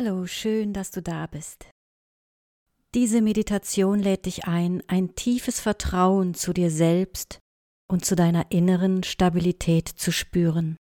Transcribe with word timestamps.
Hallo, 0.00 0.26
schön, 0.26 0.72
dass 0.72 0.92
du 0.92 1.02
da 1.02 1.26
bist. 1.26 1.66
Diese 2.94 3.20
Meditation 3.20 3.98
lädt 3.98 4.26
dich 4.26 4.44
ein, 4.44 4.80
ein 4.86 5.16
tiefes 5.16 5.58
Vertrauen 5.58 6.34
zu 6.34 6.52
dir 6.52 6.70
selbst 6.70 7.40
und 7.90 8.04
zu 8.04 8.14
deiner 8.14 8.52
inneren 8.52 9.02
Stabilität 9.02 9.88
zu 9.88 10.12
spüren. 10.12 10.76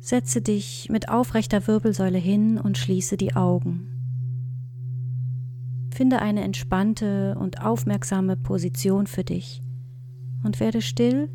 Setze 0.00 0.40
dich 0.40 0.88
mit 0.90 1.10
aufrechter 1.10 1.66
Wirbelsäule 1.66 2.18
hin 2.18 2.58
und 2.58 2.78
schließe 2.78 3.18
die 3.18 3.36
Augen. 3.36 3.86
Finde 5.92 6.22
eine 6.22 6.42
entspannte 6.42 7.36
und 7.38 7.60
aufmerksame 7.60 8.36
Position 8.36 9.06
für 9.06 9.24
dich 9.24 9.62
und 10.42 10.58
werde 10.58 10.80
still 10.80 11.28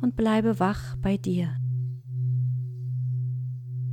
und 0.00 0.16
bleibe 0.16 0.58
wach 0.58 0.96
bei 0.96 1.18
dir. 1.18 1.54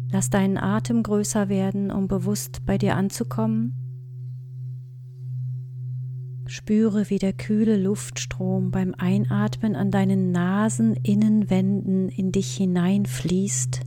Lass 0.09 0.29
deinen 0.29 0.57
Atem 0.57 1.03
größer 1.03 1.49
werden, 1.49 1.91
um 1.91 2.07
bewusst 2.07 2.65
bei 2.65 2.77
dir 2.77 2.95
anzukommen. 2.95 3.73
Spüre, 6.47 7.09
wie 7.09 7.17
der 7.17 7.33
kühle 7.33 7.75
Luftstrom 7.75 8.71
beim 8.71 8.95
Einatmen 8.97 9.75
an 9.75 9.91
deinen 9.91 10.31
Naseninnenwänden 10.31 12.07
in 12.07 12.31
dich 12.31 12.55
hineinfließt 12.55 13.81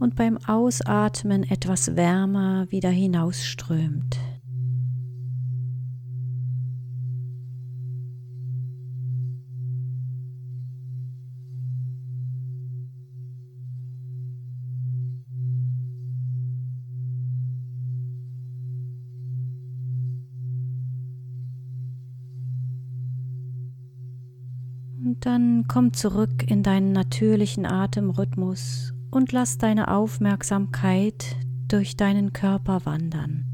und 0.00 0.16
beim 0.16 0.38
Ausatmen 0.38 1.44
etwas 1.44 1.94
wärmer 1.94 2.66
wieder 2.70 2.88
hinausströmt. 2.88 4.18
Und 25.02 25.26
dann 25.26 25.64
komm 25.68 25.92
zurück 25.92 26.50
in 26.50 26.62
deinen 26.62 26.92
natürlichen 26.92 27.66
Atemrhythmus 27.66 28.94
und 29.10 29.32
lass 29.32 29.58
deine 29.58 29.88
Aufmerksamkeit 29.88 31.36
durch 31.68 31.96
deinen 31.96 32.32
Körper 32.32 32.84
wandern. 32.84 33.44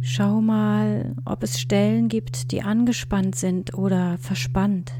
Schau 0.00 0.40
mal, 0.40 1.14
ob 1.24 1.42
es 1.44 1.60
Stellen 1.60 2.08
gibt, 2.08 2.50
die 2.50 2.62
angespannt 2.62 3.36
sind 3.36 3.74
oder 3.74 4.18
verspannt. 4.18 4.92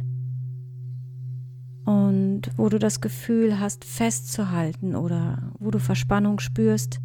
Und 1.85 2.43
wo 2.57 2.69
du 2.69 2.79
das 2.79 3.01
Gefühl 3.01 3.59
hast, 3.59 3.85
festzuhalten 3.85 4.95
oder 4.95 5.53
wo 5.59 5.73
du 5.73 5.81
Verspannung 5.81 6.39
spürst, 6.39 7.01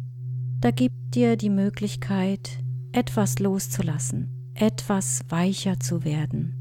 da 0.60 0.70
gib 0.70 0.92
dir 1.10 1.36
die 1.36 1.50
Möglichkeit, 1.50 2.62
etwas 2.92 3.40
loszulassen, 3.40 4.52
etwas 4.54 5.24
weicher 5.28 5.80
zu 5.80 6.04
werden. 6.04 6.57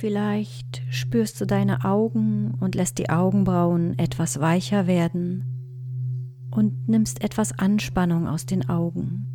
Vielleicht 0.00 0.82
spürst 0.88 1.38
du 1.42 1.46
deine 1.46 1.84
Augen 1.84 2.54
und 2.54 2.74
lässt 2.74 2.96
die 2.96 3.10
Augenbrauen 3.10 3.98
etwas 3.98 4.40
weicher 4.40 4.86
werden 4.86 5.44
und 6.50 6.88
nimmst 6.88 7.22
etwas 7.22 7.52
Anspannung 7.52 8.26
aus 8.26 8.46
den 8.46 8.66
Augen. 8.66 9.26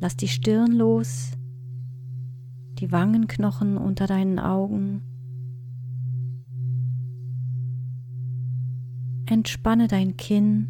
Lass 0.00 0.16
die 0.16 0.26
Stirn 0.26 0.72
los, 0.72 1.38
die 2.80 2.90
Wangenknochen 2.90 3.76
unter 3.76 4.08
deinen 4.08 4.40
Augen. 4.40 5.02
Entspanne 9.26 9.86
dein 9.86 10.16
Kinn 10.16 10.66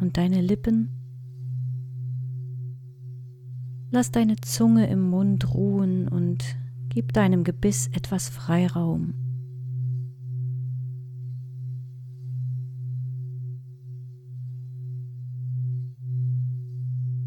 und 0.00 0.16
deine 0.16 0.40
Lippen. 0.40 0.96
Lass 3.92 4.12
deine 4.12 4.36
Zunge 4.36 4.88
im 4.88 5.00
Mund 5.00 5.52
ruhen 5.52 6.06
und 6.06 6.56
gib 6.90 7.12
deinem 7.12 7.42
Gebiss 7.42 7.88
etwas 7.88 8.28
Freiraum. 8.28 9.14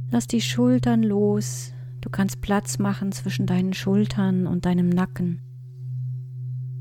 Lass 0.09 0.27
die 0.27 0.41
Schultern 0.41 1.03
los. 1.03 1.73
Du 1.99 2.09
kannst 2.09 2.39
Platz 2.39 2.79
machen 2.79 3.11
zwischen 3.11 3.45
deinen 3.45 3.73
Schultern 3.73 4.47
und 4.47 4.65
deinem 4.65 4.87
Nacken. 4.87 5.41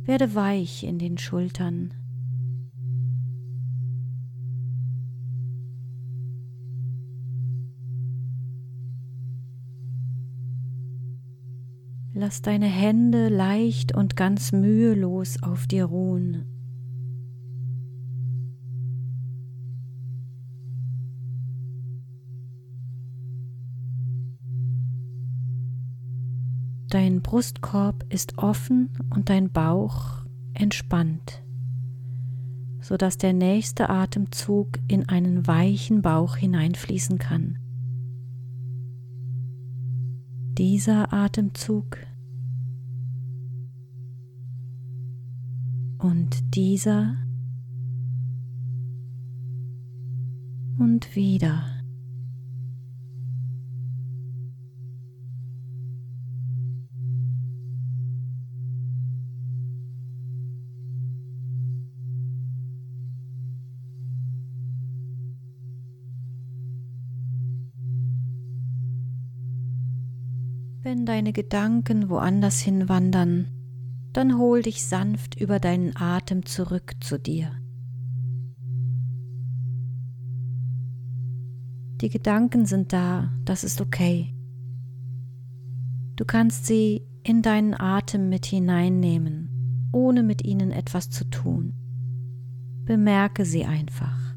Werde 0.05 0.35
weich 0.35 0.85
in 0.85 0.99
den 0.99 1.19
Schultern. 1.19 1.95
Lass 12.15 12.43
deine 12.43 12.67
Hände 12.67 13.29
leicht 13.29 13.95
und 13.95 14.17
ganz 14.17 14.53
mühelos 14.53 15.43
auf 15.43 15.67
dir 15.67 15.87
ruhen. 15.87 16.45
Dein 26.91 27.23
Brustkorb 27.23 28.05
ist 28.11 28.37
offen 28.37 28.91
und 29.09 29.31
dein 29.31 29.51
Bauch 29.51 30.27
entspannt, 30.53 31.43
sodass 32.83 33.17
der 33.17 33.33
nächste 33.33 33.89
Atemzug 33.89 34.79
in 34.87 35.09
einen 35.09 35.47
weichen 35.47 36.03
Bauch 36.03 36.37
hineinfließen 36.37 37.17
kann. 37.17 37.62
Dieser 40.59 41.13
Atemzug 41.13 41.97
und 45.99 46.55
dieser 46.55 47.17
und 50.79 51.17
wieder. 51.17 51.82
Wenn 70.85 71.07
deine 71.07 71.33
Gedanken 71.33 72.09
woanders 72.09 72.59
hinwandern, 72.59 73.47
dann 74.13 74.37
hol 74.37 74.63
dich 74.63 74.85
sanft 74.85 75.41
über 75.41 75.61
deinen 75.61 75.97
Atem 75.97 76.45
zurück 76.45 76.95
zu 76.99 77.21
dir. 77.21 77.53
Die 82.01 82.09
Gedanken 82.09 82.67
sind 82.67 82.93
da, 82.93 83.33
das 83.45 83.63
ist 83.63 83.81
okay. 83.81 84.35
Du 86.17 86.25
kannst 86.25 86.67
sie 86.67 87.07
in 87.23 87.43
deinen 87.43 87.75
Atem 87.75 88.29
mit 88.29 88.45
hineinnehmen, 88.45 89.89
ohne 89.93 90.25
mit 90.25 90.45
ihnen 90.45 90.73
etwas 90.73 91.11
zu 91.11 91.31
tun. 91.31 91.75
Bemerke 92.85 93.45
sie 93.45 93.65
einfach. 93.65 94.32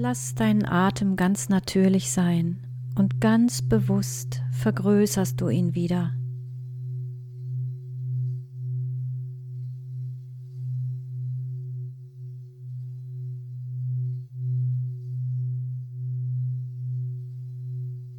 Lass 0.00 0.36
deinen 0.36 0.64
Atem 0.64 1.16
ganz 1.16 1.48
natürlich 1.48 2.12
sein 2.12 2.64
und 2.94 3.20
ganz 3.20 3.62
bewusst 3.62 4.44
vergrößerst 4.52 5.40
du 5.40 5.48
ihn 5.48 5.74
wieder. 5.74 6.14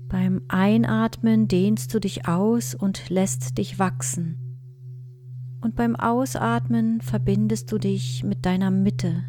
Beim 0.10 0.42
Einatmen 0.50 1.48
dehnst 1.48 1.94
du 1.94 2.00
dich 2.02 2.28
aus 2.28 2.76
und 2.76 3.10
lässt 3.10 3.58
dich 3.58 3.80
wachsen. 3.80 4.38
Und 5.62 5.78
beim 5.78 5.96
Ausatmen 5.96 7.00
verbindest 7.00 7.72
du 7.72 7.78
dich 7.78 8.26
mit 8.26 8.46
deiner 8.46 8.70
Mitte. 8.70 9.24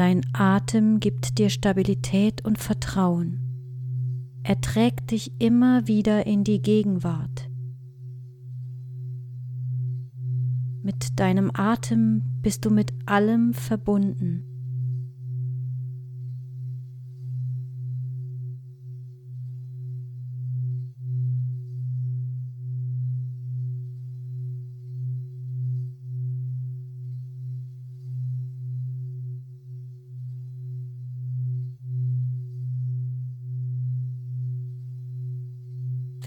Dein 0.00 0.22
Atem 0.32 0.98
gibt 0.98 1.36
dir 1.36 1.50
Stabilität 1.50 2.42
und 2.42 2.56
Vertrauen. 2.56 3.38
Er 4.42 4.58
trägt 4.62 5.10
dich 5.10 5.38
immer 5.38 5.88
wieder 5.88 6.26
in 6.26 6.42
die 6.42 6.62
Gegenwart. 6.62 7.50
Mit 10.82 11.20
deinem 11.20 11.50
Atem 11.52 12.22
bist 12.40 12.64
du 12.64 12.70
mit 12.70 12.94
allem 13.04 13.52
verbunden. 13.52 14.49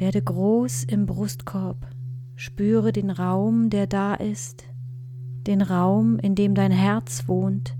Werde 0.04 0.22
groß 0.22 0.84
im 0.84 1.06
Brustkorb, 1.06 1.88
spüre 2.36 2.92
den 2.92 3.10
Raum, 3.10 3.70
der 3.70 3.88
da 3.88 4.16
ist, 4.16 4.66
den 5.48 5.62
Raum, 5.62 6.20
in 6.20 6.36
dem 6.36 6.56
dein 6.56 6.74
Herz 6.74 7.30
wohnt. 7.30 7.78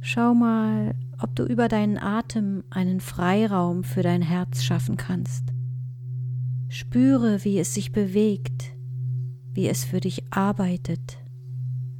Schau 0.00 0.34
mal, 0.34 0.96
ob 1.20 1.36
du 1.36 1.44
über 1.44 1.68
deinen 1.68 1.96
Atem 1.96 2.64
einen 2.70 2.98
Freiraum 2.98 3.84
für 3.84 4.02
dein 4.02 4.22
Herz 4.22 4.64
schaffen 4.64 4.96
kannst. 4.96 5.52
Spüre, 6.66 7.44
wie 7.44 7.60
es 7.60 7.72
sich 7.72 7.92
bewegt, 7.92 8.76
wie 9.52 9.68
es 9.68 9.84
für 9.84 10.00
dich 10.00 10.24
arbeitet, 10.32 11.18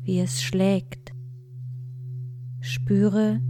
wie 0.03 0.19
es 0.19 0.43
schlägt. 0.43 1.13
Spüre, 2.59 3.41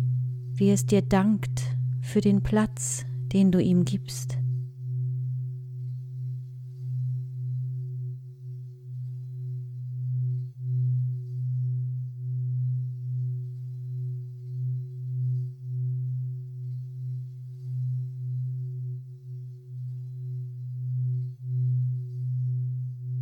wie 0.55 0.71
es 0.71 0.87
dir 0.87 1.03
dankt 1.03 1.63
für 2.01 2.21
den 2.21 2.43
Platz, 2.43 3.05
den 3.33 3.51
du 3.53 3.61
ihm 3.61 3.85
gibst. 3.85 4.39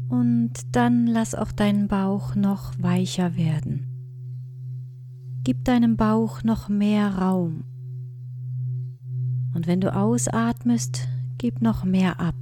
Und 0.08 0.52
dann 0.72 1.06
lass 1.06 1.36
auch 1.36 1.52
deinen 1.52 1.86
Bauch 1.86 2.34
noch 2.34 2.72
weicher 2.78 3.36
werden. 3.36 3.89
Gib 5.42 5.64
deinem 5.64 5.96
Bauch 5.96 6.42
noch 6.42 6.68
mehr 6.68 7.16
Raum. 7.16 7.64
Und 9.54 9.66
wenn 9.66 9.80
du 9.80 9.94
ausatmest, 9.94 11.08
gib 11.38 11.62
noch 11.62 11.84
mehr 11.84 12.20
ab. 12.20 12.36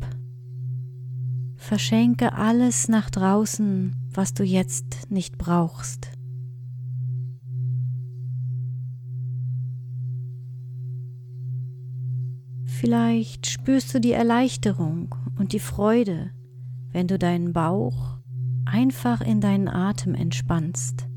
Verschenke 1.57 2.33
alles 2.33 2.89
nach 2.89 3.11
draußen, 3.11 3.95
was 4.13 4.35
du 4.35 4.43
jetzt 4.43 5.11
nicht 5.11 5.39
brauchst. 5.39 6.11
Vielleicht 12.65 13.47
spürst 13.47 13.93
du 13.93 14.01
die 14.01 14.13
Erleichterung 14.13 15.15
und 15.37 15.53
die 15.53 15.59
Freude, 15.59 16.31
wenn 16.93 17.09
du 17.09 17.19
deinen 17.19 17.53
Bauch 17.53 18.19
einfach 18.65 19.21
in 19.21 19.41
deinen 19.41 19.69
Atem 19.69 20.15
entspannst. 20.15 21.08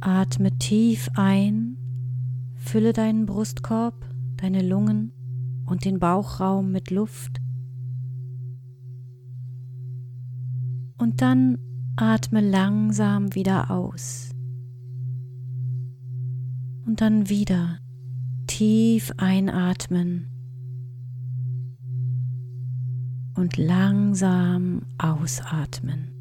Atme 0.00 0.56
tief 0.58 1.10
ein, 1.14 1.76
fülle 2.54 2.92
deinen 2.92 3.26
Brustkorb, 3.26 4.08
deine 4.36 4.62
Lungen 4.62 5.12
und 5.66 5.84
den 5.84 5.98
Bauchraum 5.98 6.70
mit 6.70 6.90
Luft. 6.90 7.40
Und 10.98 11.22
dann 11.22 11.58
atme 11.96 12.40
langsam 12.40 13.34
wieder 13.34 13.70
aus. 13.70 14.30
Und 16.86 17.00
dann 17.00 17.28
wieder 17.28 17.78
tief 18.46 19.12
einatmen 19.16 20.28
und 23.34 23.56
langsam 23.56 24.82
ausatmen. 24.98 26.17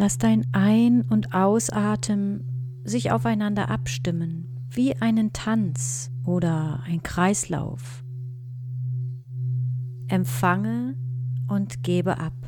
Lass 0.00 0.16
dein 0.16 0.46
Ein- 0.52 1.02
und 1.02 1.34
Ausatmen 1.34 2.44
sich 2.84 3.10
aufeinander 3.10 3.68
abstimmen, 3.68 4.46
wie 4.70 4.94
einen 4.94 5.32
Tanz 5.32 6.12
oder 6.24 6.84
ein 6.86 7.02
Kreislauf. 7.02 8.04
Empfange 10.06 10.94
und 11.48 11.82
gebe 11.82 12.18
ab. 12.18 12.47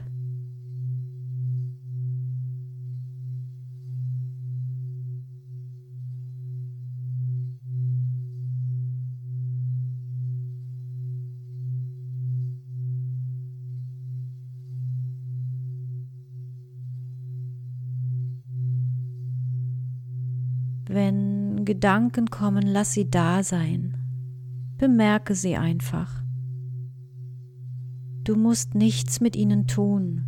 Wenn 20.93 21.65
Gedanken 21.65 22.31
kommen, 22.31 22.67
lass 22.67 22.93
sie 22.93 23.09
da 23.09 23.45
sein. 23.45 23.97
Bemerke 24.77 25.37
sie 25.37 25.57
einfach. 25.57 26.25
Du 28.25 28.35
musst 28.35 28.75
nichts 28.75 29.21
mit 29.21 29.37
ihnen 29.37 29.69
tun 29.69 30.27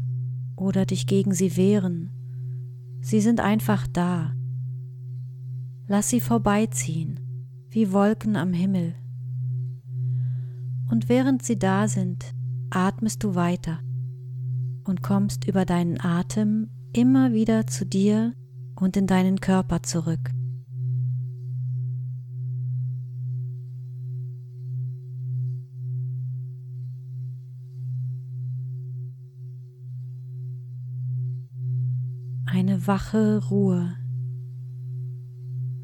oder 0.54 0.86
dich 0.86 1.08
gegen 1.08 1.34
sie 1.34 1.56
wehren. 1.56 2.12
Sie 3.00 3.20
sind 3.20 3.40
einfach 3.40 3.88
da. 3.88 4.36
Lass 5.88 6.10
sie 6.10 6.20
vorbeiziehen, 6.20 7.18
wie 7.68 7.90
Wolken 7.90 8.36
am 8.36 8.52
Himmel. 8.52 8.94
Und 10.92 11.08
während 11.08 11.42
sie 11.42 11.58
da 11.58 11.88
sind, 11.88 12.36
atmest 12.70 13.24
du 13.24 13.34
weiter 13.34 13.80
und 14.84 15.02
kommst 15.02 15.44
über 15.48 15.64
deinen 15.64 16.00
Atem 16.00 16.70
immer 16.92 17.32
wieder 17.32 17.66
zu 17.66 17.84
dir 17.84 18.32
und 18.76 18.96
in 18.96 19.08
deinen 19.08 19.40
Körper 19.40 19.82
zurück. 19.82 20.30
Eine 32.52 32.86
wache 32.86 33.42
Ruhe 33.48 33.96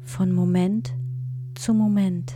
von 0.03 0.31
Moment 0.31 0.95
zu 1.55 1.73
Moment. 1.73 2.35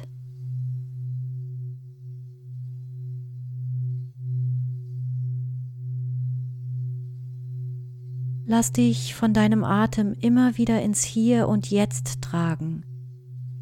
Lass 8.46 8.72
dich 8.72 9.14
von 9.14 9.36
deinem 9.36 9.64
Atem 9.64 10.14
immer 10.14 10.58
wieder 10.58 10.82
ins 10.82 11.04
Hier 11.04 11.48
und 11.48 11.70
Jetzt 11.70 12.24
tragen, 12.24 12.84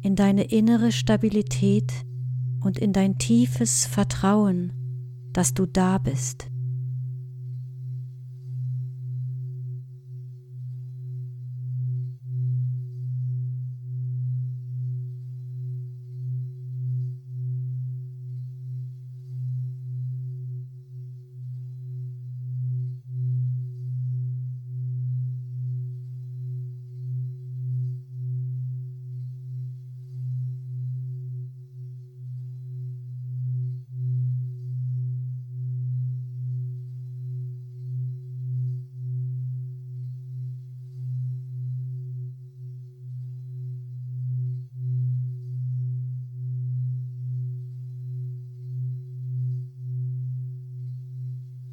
in 0.00 0.16
deine 0.16 0.44
innere 0.44 0.90
Stabilität 0.90 1.92
und 2.60 2.78
in 2.78 2.94
dein 2.94 3.18
tiefes 3.18 3.84
Vertrauen, 3.84 4.72
dass 5.34 5.52
du 5.52 5.66
da 5.66 5.98
bist. 5.98 6.51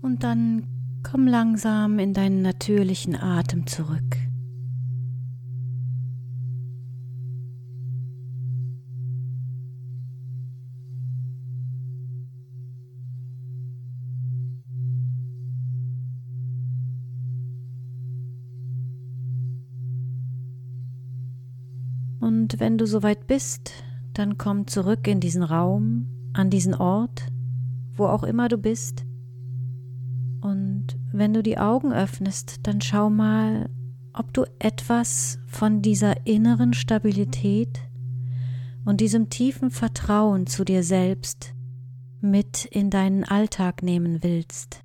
Und 0.01 0.23
dann 0.23 0.67
komm 1.03 1.27
langsam 1.27 1.99
in 1.99 2.13
deinen 2.13 2.41
natürlichen 2.41 3.15
Atem 3.15 3.67
zurück. 3.67 4.17
Und 22.19 22.59
wenn 22.59 22.77
du 22.77 22.85
soweit 22.85 23.27
bist, 23.27 23.71
dann 24.13 24.37
komm 24.37 24.67
zurück 24.67 25.07
in 25.07 25.19
diesen 25.19 25.43
Raum, 25.43 26.07
an 26.33 26.49
diesen 26.49 26.75
Ort, 26.75 27.27
wo 27.95 28.05
auch 28.05 28.23
immer 28.23 28.49
du 28.49 28.57
bist. 28.57 29.05
Und 30.41 30.97
wenn 31.11 31.33
du 31.33 31.43
die 31.43 31.57
Augen 31.57 31.91
öffnest, 31.91 32.67
dann 32.67 32.81
schau 32.81 33.09
mal, 33.09 33.69
ob 34.13 34.33
du 34.33 34.45
etwas 34.59 35.39
von 35.47 35.81
dieser 35.81 36.25
inneren 36.25 36.73
Stabilität 36.73 37.79
und 38.85 39.01
diesem 39.01 39.29
tiefen 39.29 39.71
Vertrauen 39.71 40.47
zu 40.47 40.63
dir 40.63 40.83
selbst 40.83 41.53
mit 42.21 42.65
in 42.65 42.89
deinen 42.89 43.23
Alltag 43.23 43.83
nehmen 43.83 44.23
willst. 44.23 44.83